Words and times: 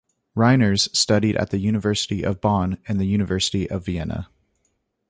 Reiners 0.35 0.89
studied 0.95 1.35
at 1.37 1.51
the 1.51 1.59
University 1.59 2.23
of 2.25 2.41
Bonn 2.41 2.79
and 2.87 2.99
the 2.99 3.05
University 3.05 3.69
of 3.69 3.85
Vienna. 3.85 4.29